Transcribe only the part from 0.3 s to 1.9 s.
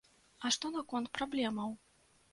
А што наконт праблемаў?